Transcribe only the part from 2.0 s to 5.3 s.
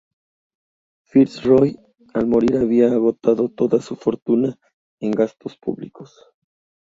al morir había agotado toda su fortuna en